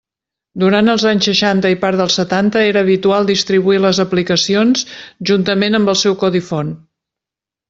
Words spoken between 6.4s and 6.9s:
font.